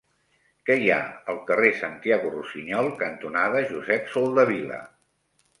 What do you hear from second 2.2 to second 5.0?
Rusiñol cantonada Josep Soldevila?